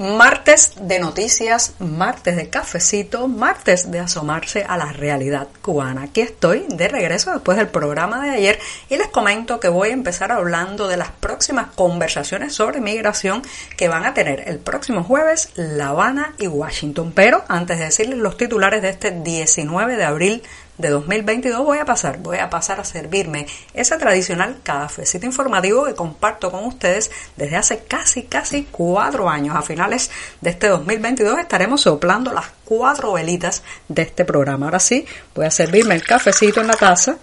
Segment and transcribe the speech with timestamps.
[0.00, 6.04] Martes de noticias, martes de cafecito, martes de asomarse a la realidad cubana.
[6.04, 8.58] Aquí estoy de regreso después del programa de ayer
[8.88, 13.42] y les comento que voy a empezar hablando de las próximas conversaciones sobre migración
[13.76, 17.12] que van a tener el próximo jueves La Habana y Washington.
[17.14, 20.42] Pero antes de decirles los titulares de este 19 de abril
[20.80, 25.94] de 2022 voy a pasar, voy a pasar a servirme ese tradicional cafecito informativo que
[25.94, 29.56] comparto con ustedes desde hace casi, casi cuatro años.
[29.56, 34.66] A finales de este 2022 estaremos soplando las cuatro velitas de este programa.
[34.66, 37.18] Ahora sí, voy a servirme el cafecito en la taza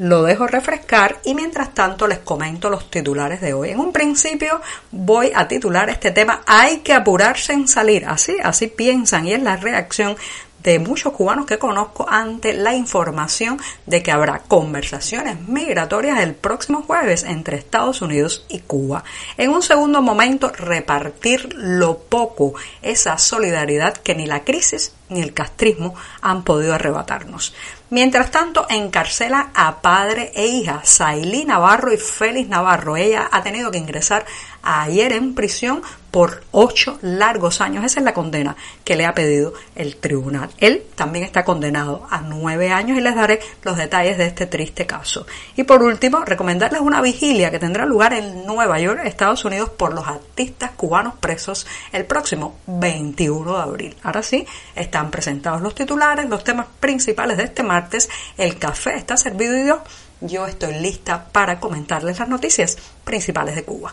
[0.00, 3.68] lo dejo refrescar y mientras tanto les comento los titulares de hoy.
[3.68, 8.06] En un principio voy a titular este tema Hay que apurarse en salir.
[8.06, 10.16] Así, así piensan y es la reacción
[10.62, 16.82] de muchos cubanos que conozco ante la información de que habrá conversaciones migratorias el próximo
[16.82, 19.04] jueves entre Estados Unidos y Cuba.
[19.36, 25.34] En un segundo momento, repartir lo poco, esa solidaridad que ni la crisis ni el
[25.34, 27.52] castrismo han podido arrebatarnos.
[27.90, 32.96] Mientras tanto, encarcela a padre e hija, Sailí Navarro y Félix Navarro.
[32.96, 34.24] Ella ha tenido que ingresar
[34.62, 37.84] ayer en prisión por ocho largos años.
[37.84, 40.50] Esa es la condena que le ha pedido el tribunal.
[40.58, 44.86] Él también está condenado a nueve años y les daré los detalles de este triste
[44.86, 45.26] caso.
[45.56, 49.94] Y por último, recomendarles una vigilia que tendrá lugar en Nueva York, Estados Unidos, por
[49.94, 53.96] los artistas cubanos presos el próximo 21 de abril.
[54.02, 58.08] Ahora sí, están presentados los titulares, los temas principales de este martes.
[58.36, 59.82] El café está servido y yo,
[60.20, 63.92] yo estoy lista para comentarles las noticias principales de Cuba.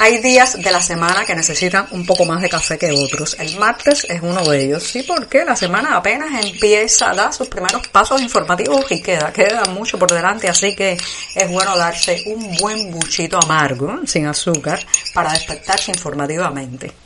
[0.00, 3.36] Hay días de la semana que necesitan un poco más de café que otros.
[3.38, 4.82] El martes es uno de ellos.
[4.82, 9.62] Sí, porque la semana apenas empieza a dar sus primeros pasos informativos y queda, queda
[9.66, 10.98] mucho por delante, así que
[11.34, 17.03] es bueno darse un buen buchito amargo, sin azúcar, para despertarse informativamente.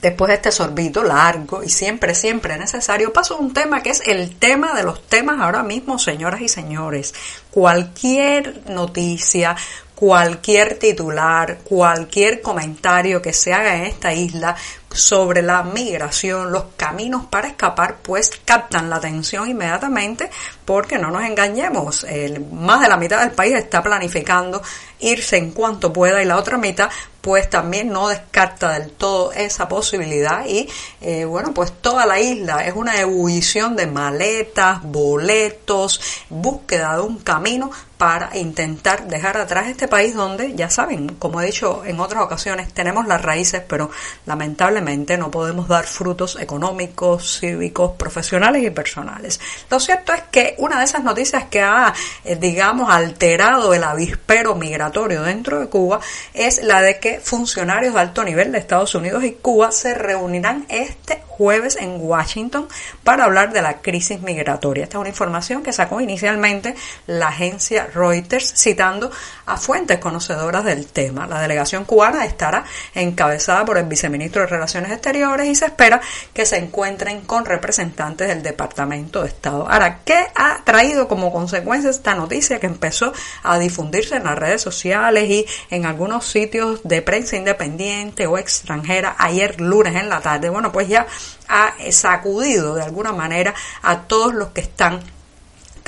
[0.00, 4.02] Después de este sorbito largo y siempre, siempre necesario, paso a un tema que es
[4.06, 7.14] el tema de los temas ahora mismo, señoras y señores.
[7.50, 9.54] Cualquier noticia,
[10.00, 14.56] cualquier titular, cualquier comentario que se haga en esta isla
[14.90, 20.30] sobre la migración, los caminos para escapar, pues captan la atención inmediatamente
[20.70, 22.06] porque no nos engañemos,
[22.52, 24.62] más de la mitad del país está planificando
[25.00, 26.88] irse en cuanto pueda y la otra mitad
[27.20, 30.68] pues también no descarta del todo esa posibilidad y
[31.00, 37.18] eh, bueno pues toda la isla es una ebullición de maletas, boletos, búsqueda de un
[37.18, 37.70] camino
[38.00, 42.72] para intentar dejar atrás este país donde, ya saben, como he dicho en otras ocasiones,
[42.72, 43.90] tenemos las raíces, pero
[44.24, 49.38] lamentablemente no podemos dar frutos económicos, cívicos, profesionales y personales.
[49.68, 51.92] Lo cierto es que una de esas noticias que ha,
[52.24, 56.00] eh, digamos, alterado el avispero migratorio dentro de Cuba
[56.34, 60.66] es la de que funcionarios de alto nivel de Estados Unidos y Cuba se reunirán
[60.68, 62.68] este jueves en Washington
[63.02, 64.84] para hablar de la crisis migratoria.
[64.84, 66.74] Esta es una información que sacó inicialmente
[67.06, 69.10] la agencia Reuters citando
[69.46, 71.26] a fuentes conocedoras del tema.
[71.26, 72.64] La delegación cubana estará
[72.94, 76.02] encabezada por el viceministro de Relaciones Exteriores y se espera
[76.34, 79.66] que se encuentren con representantes del Departamento de Estado.
[79.66, 84.60] Ahora, ¿qué ha traído como consecuencia esta noticia que empezó a difundirse en las redes
[84.60, 90.50] sociales y en algunos sitios de prensa independiente o extranjera ayer lunes en la tarde?
[90.50, 91.06] Bueno, pues ya
[91.48, 95.00] ha sacudido de alguna manera a todos los que están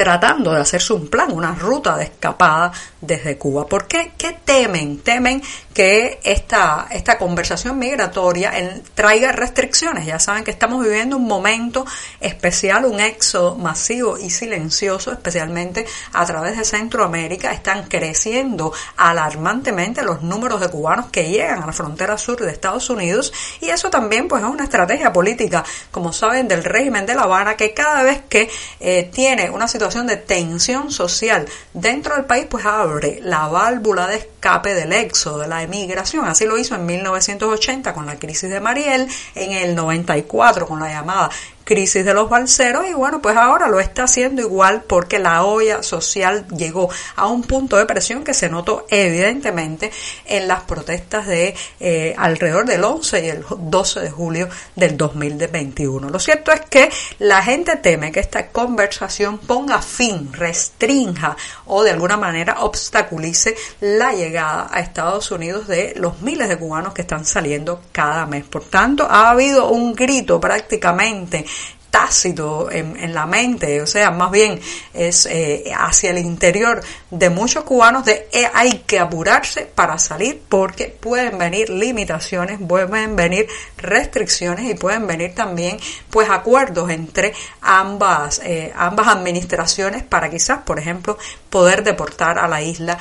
[0.03, 3.69] tratando de hacerse un plan, una ruta de escapada desde Cuba.
[3.69, 4.15] ¿Por qué?
[4.19, 4.99] ¿Qué temen?
[4.99, 5.41] Temen
[5.73, 8.53] que esta, esta conversación migratoria
[8.95, 10.05] traiga restricciones.
[10.05, 11.87] Ya saben que estamos viviendo un momento
[12.19, 17.53] especial, un éxodo masivo y silencioso, especialmente a través de Centroamérica.
[17.53, 22.91] Están creciendo alarmantemente los números de cubanos que llegan a la frontera sur de Estados
[22.91, 25.63] Unidos y eso también pues es una estrategia política,
[25.93, 28.51] como saben, del régimen de La Habana que cada vez que
[28.81, 34.17] eh, tiene una situación de tensión social dentro del país, pues abre la válvula de
[34.17, 36.25] escape del éxodo, de la emigración.
[36.25, 40.89] Así lo hizo en 1980 con la crisis de Mariel, en el 94 con la
[40.89, 41.31] llamada
[41.73, 45.83] crisis de los balseros y bueno, pues ahora lo está haciendo igual porque la olla
[45.83, 49.91] social llegó a un punto de presión que se notó evidentemente
[50.27, 56.11] en las protestas de eh, alrededor del 11 y el 12 de julio del 2021.
[56.11, 56.91] Lo cierto es que
[57.21, 64.13] la gente teme que esta conversación ponga fin, restrinja o de alguna manera obstaculice la
[64.13, 68.45] llegada a Estados Unidos de los miles de cubanos que están saliendo cada mes.
[68.45, 71.47] Por tanto, ha habido un grito prácticamente
[71.93, 74.59] tácito en, la mente, o sea, más bien
[74.95, 76.81] es eh, hacia el interior
[77.11, 83.15] de muchos cubanos de eh, hay que apurarse para salir porque pueden venir limitaciones, pueden
[83.15, 83.47] venir
[83.77, 85.77] restricciones y pueden venir también
[86.09, 91.19] pues acuerdos entre ambas, eh, ambas administraciones para quizás, por ejemplo,
[91.51, 92.97] poder deportar a la isla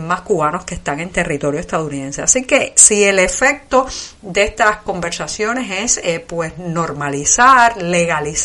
[0.00, 2.22] más cubanos que están en territorio estadounidense.
[2.22, 3.86] Así que si el efecto
[4.22, 8.35] de estas conversaciones es pues normalizar, legalizar,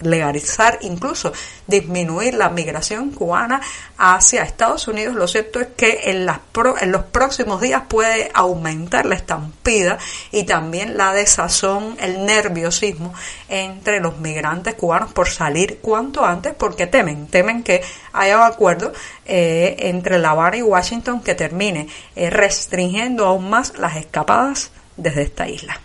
[0.00, 1.32] legalizar, incluso
[1.66, 3.60] disminuir la migración cubana
[3.96, 6.40] hacia Estados Unidos, lo cierto es que en, las
[6.80, 9.98] en los próximos días puede aumentar la estampida
[10.30, 13.14] y también la desazón, el nerviosismo
[13.48, 17.82] entre los migrantes cubanos por salir cuanto antes porque temen, temen que
[18.12, 18.92] haya un acuerdo
[19.24, 25.22] eh, entre La Habana y Washington que termine eh, restringiendo aún más las escapadas desde
[25.22, 25.80] esta isla.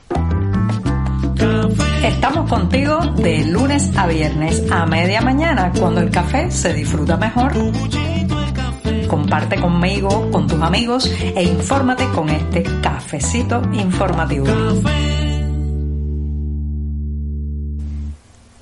[2.03, 7.51] Estamos contigo de lunes a viernes a media mañana cuando el café se disfruta mejor.
[9.07, 14.45] Comparte conmigo, con tus amigos e infórmate con este cafecito informativo.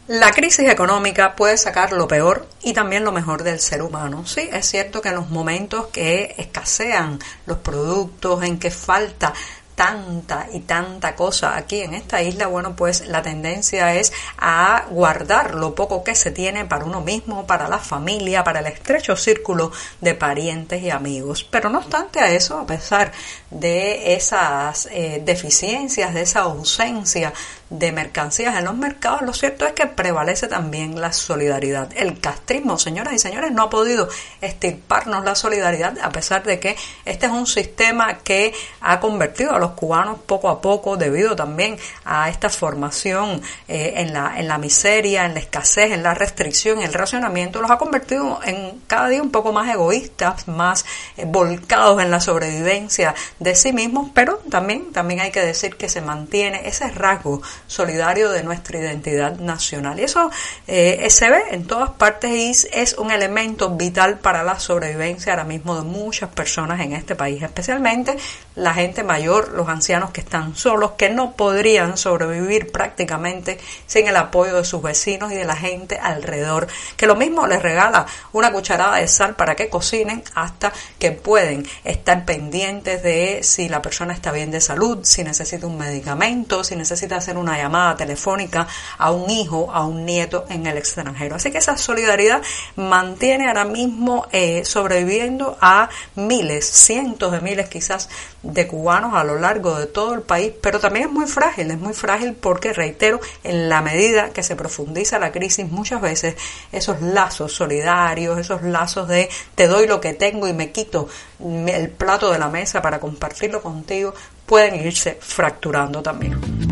[0.07, 4.25] La crisis económica puede sacar lo peor y también lo mejor del ser humano.
[4.25, 9.33] Sí, es cierto que en los momentos que escasean los productos, en que falta
[9.77, 15.53] tanta y tanta cosa aquí en esta isla, bueno, pues la tendencia es a guardar
[15.53, 19.71] lo poco que se tiene para uno mismo, para la familia, para el estrecho círculo
[20.01, 21.43] de parientes y amigos.
[21.43, 23.11] Pero no obstante a eso, a pesar
[23.51, 27.31] de esas eh, deficiencias, de esa ausencia
[27.69, 31.89] de mercancías en los mercados, lo cierto es que prevalece también la solidaridad.
[31.95, 34.07] El castrismo, señoras y señores, no ha podido
[34.41, 36.75] estirparnos la solidaridad a pesar de que
[37.05, 41.77] este es un sistema que ha convertido a los cubanos poco a poco, debido también
[42.05, 46.79] a esta formación eh, en, la, en la miseria, en la escasez, en la restricción,
[46.79, 50.85] en el racionamiento, los ha convertido en cada día un poco más egoístas, más
[51.17, 55.89] eh, volcados en la sobrevivencia de sí mismos, pero también, también hay que decir que
[55.89, 59.99] se mantiene ese rasgo solidario de nuestra identidad nacional.
[59.99, 60.29] Y eso
[60.67, 65.43] eh, se ve en todas partes y es un elemento vital para la sobrevivencia ahora
[65.43, 68.17] mismo de muchas personas en este país, especialmente
[68.55, 74.15] la gente mayor, los ancianos que están solos, que no podrían sobrevivir prácticamente sin el
[74.15, 78.51] apoyo de sus vecinos y de la gente alrededor, que lo mismo les regala una
[78.51, 84.13] cucharada de sal para que cocinen hasta que pueden estar pendientes de si la persona
[84.13, 88.67] está bien de salud, si necesita un medicamento, si necesita hacer una llamada telefónica
[88.97, 91.35] a un hijo, a un nieto en el extranjero.
[91.35, 92.41] Así que esa solidaridad
[92.75, 98.09] mantiene ahora mismo eh, sobreviviendo a miles, cientos de miles quizás
[98.41, 101.79] de cubanos a lo largo de todo el país, pero también es muy frágil, es
[101.79, 106.35] muy frágil porque, reitero, en la medida que se profundiza la crisis, muchas veces
[106.71, 111.07] esos lazos solidarios, esos lazos de te doy lo que tengo y me quito
[111.39, 114.13] el plato de la mesa para compartirlo contigo,
[114.45, 116.66] pueden irse fracturando también.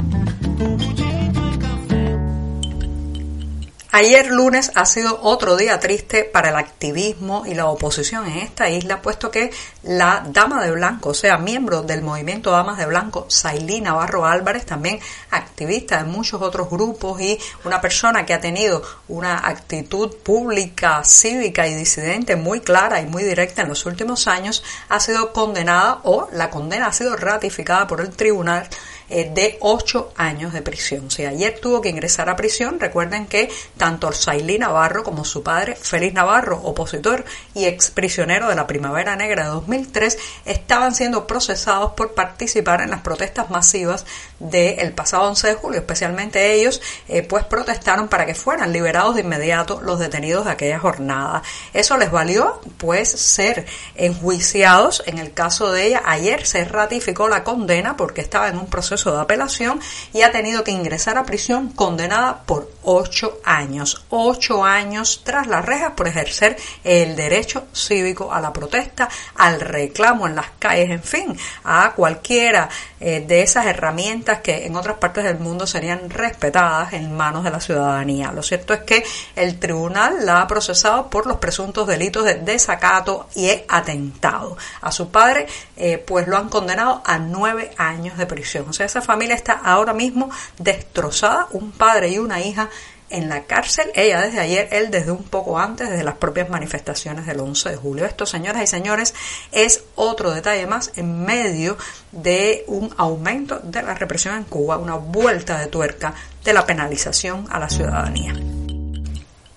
[3.98, 8.70] Ayer lunes ha sido otro día triste para el activismo y la oposición en esta
[8.70, 9.52] isla, puesto que
[9.84, 14.66] la Dama de Blanco, o sea, miembro del movimiento Damas de Blanco, Sailí Navarro Álvarez,
[14.66, 15.00] también
[15.32, 21.66] activista de muchos otros grupos y una persona que ha tenido una actitud pública, cívica
[21.66, 26.28] y disidente muy clara y muy directa en los últimos años, ha sido condenada o
[26.34, 28.68] la condena ha sido ratificada por el tribunal
[29.10, 31.12] eh, de ocho años de prisión.
[31.12, 32.80] Sea, ayer tuvo que ingresar a prisión.
[32.80, 38.66] Recuerden que tanto Sailí Navarro como su padre, Félix Navarro, opositor y exprisionero de la
[38.66, 44.06] Primavera Negra de 2003, estaban siendo procesados por participar en las protestas masivas
[44.40, 45.80] del pasado 11 de julio.
[45.80, 50.80] Especialmente ellos, eh, pues protestaron para que fueran liberados de inmediato los detenidos de aquella
[50.80, 51.44] jornada.
[51.74, 55.04] Eso les valió, pues, ser enjuiciados.
[55.06, 58.95] En el caso de ella, ayer se ratificó la condena porque estaba en un proceso
[58.96, 59.80] proceso de apelación
[60.14, 64.06] y ha tenido que ingresar a prisión condenada por ocho años.
[64.10, 70.28] Ocho años tras las rejas por ejercer el derecho cívico a la protesta, al reclamo
[70.28, 75.24] en las calles, en fin, a cualquiera eh, de esas herramientas que en otras partes
[75.26, 78.32] del mundo serían respetadas en manos de la ciudadanía.
[78.32, 79.04] Lo cierto es que
[79.36, 84.58] el tribunal la ha procesado por los presuntos delitos de desacato y atentado.
[84.82, 88.66] A su padre, eh, pues lo han condenado a nueve años de prisión.
[88.70, 92.70] O sea, esa familia está ahora mismo destrozada, un padre y una hija
[93.10, 97.26] en la cárcel, ella desde ayer, él desde un poco antes, desde las propias manifestaciones
[97.26, 98.06] del 11 de julio.
[98.06, 99.14] Esto, señoras y señores,
[99.52, 101.78] es otro detalle más en medio
[102.12, 106.14] de un aumento de la represión en Cuba, una vuelta de tuerca
[106.44, 108.34] de la penalización a la ciudadanía.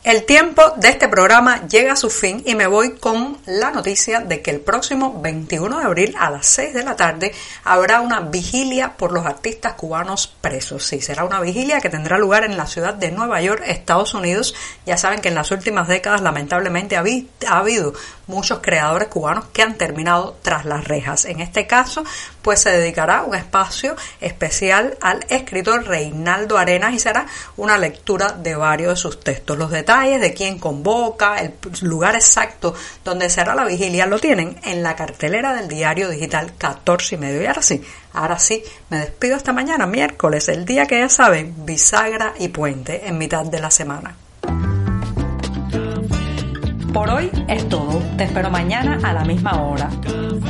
[0.08, 4.20] El tiempo de este programa llega a su fin y me voy con la noticia
[4.20, 8.20] de que el próximo 21 de abril a las 6 de la tarde habrá una
[8.20, 10.86] vigilia por los artistas cubanos presos.
[10.86, 14.54] Sí, será una vigilia que tendrá lugar en la ciudad de Nueva York, Estados Unidos.
[14.86, 17.04] Ya saben que en las últimas décadas lamentablemente ha,
[17.46, 17.92] ha habido
[18.28, 21.26] muchos creadores cubanos que han terminado tras las rejas.
[21.26, 22.02] En este caso,
[22.40, 27.26] pues se dedicará un espacio especial al escritor Reinaldo Arenas y será
[27.58, 29.58] una lectura de varios de sus textos.
[29.58, 32.72] Los detalles de quién convoca, el lugar exacto
[33.04, 37.42] donde será la vigilia lo tienen en la cartelera del diario digital 14 y medio.
[37.42, 41.66] Y ahora sí, ahora sí, me despido esta mañana, miércoles, el día que ya saben,
[41.66, 44.16] bisagra y puente en mitad de la semana.
[46.92, 48.00] Por hoy es todo.
[48.16, 49.90] Te espero mañana a la misma hora.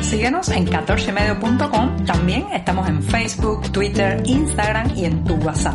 [0.02, 2.04] Síguenos en 14medio.com.
[2.04, 5.74] También estamos en Facebook, Twitter, Instagram y en tu WhatsApp.